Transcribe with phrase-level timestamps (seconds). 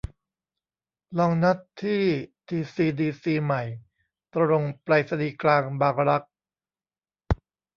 [1.19, 2.01] ลองนัดที่
[2.47, 3.63] ทีซีดีซีใหม่
[4.35, 6.23] ตรงไปรษณีย์กลาง บางรัก